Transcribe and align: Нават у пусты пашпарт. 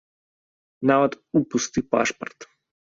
Нават 0.91 1.11
у 1.41 1.45
пусты 1.53 1.79
пашпарт. 1.95 2.51